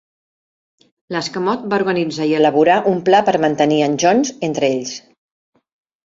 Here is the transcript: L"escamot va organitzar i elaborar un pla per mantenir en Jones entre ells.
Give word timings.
L"escamot 1.15 1.67
va 1.73 1.77
organitzar 1.81 2.25
i 2.31 2.33
elaborar 2.37 2.77
un 2.91 3.01
pla 3.09 3.19
per 3.27 3.35
mantenir 3.43 3.77
en 3.89 3.99
Jones 4.05 4.33
entre 4.49 4.67
ells. 4.77 4.95